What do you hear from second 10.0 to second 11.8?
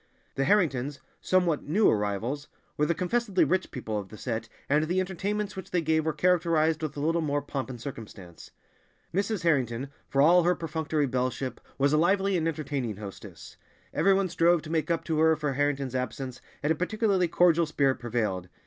for all her perfunctory belleship,